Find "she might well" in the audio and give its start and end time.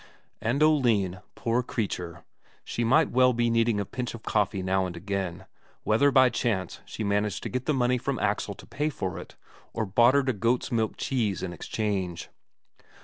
2.63-3.33